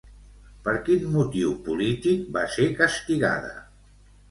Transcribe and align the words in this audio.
Per 0.67 0.71
quin 0.87 1.05
motiu 1.17 1.51
polític 1.69 2.25
va 2.39 2.47
ser 2.57 2.69
castigada? 2.83 3.55